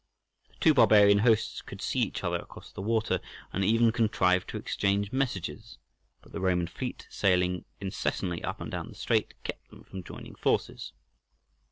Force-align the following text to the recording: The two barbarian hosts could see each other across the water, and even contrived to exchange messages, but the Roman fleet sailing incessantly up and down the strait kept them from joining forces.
The 0.47 0.55
two 0.59 0.73
barbarian 0.73 1.19
hosts 1.19 1.61
could 1.61 1.79
see 1.79 1.99
each 1.99 2.23
other 2.23 2.37
across 2.39 2.71
the 2.71 2.81
water, 2.81 3.21
and 3.53 3.63
even 3.63 3.91
contrived 3.91 4.49
to 4.49 4.57
exchange 4.57 5.11
messages, 5.11 5.77
but 6.23 6.31
the 6.31 6.41
Roman 6.41 6.65
fleet 6.65 7.05
sailing 7.11 7.65
incessantly 7.79 8.43
up 8.43 8.59
and 8.59 8.71
down 8.71 8.87
the 8.89 8.95
strait 8.95 9.35
kept 9.43 9.69
them 9.69 9.83
from 9.83 10.03
joining 10.03 10.33
forces. 10.33 10.93